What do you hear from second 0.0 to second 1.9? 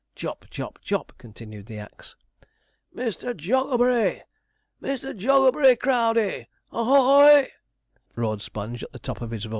'Chop, chop, chop,' continued the